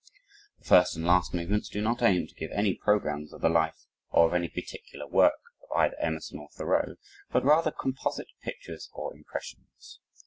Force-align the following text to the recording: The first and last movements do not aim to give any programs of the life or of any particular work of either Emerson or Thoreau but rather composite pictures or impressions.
The 0.57 0.65
first 0.65 0.95
and 0.95 1.05
last 1.05 1.31
movements 1.31 1.69
do 1.69 1.79
not 1.79 2.01
aim 2.01 2.25
to 2.25 2.33
give 2.33 2.49
any 2.55 2.73
programs 2.73 3.31
of 3.33 3.41
the 3.41 3.49
life 3.49 3.85
or 4.09 4.25
of 4.25 4.33
any 4.33 4.47
particular 4.47 5.05
work 5.05 5.39
of 5.61 5.77
either 5.77 5.95
Emerson 5.99 6.39
or 6.39 6.49
Thoreau 6.49 6.95
but 7.29 7.43
rather 7.45 7.69
composite 7.69 8.29
pictures 8.41 8.89
or 8.93 9.15
impressions. 9.15 9.99